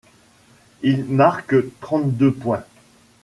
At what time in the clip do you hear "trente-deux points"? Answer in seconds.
1.79-2.63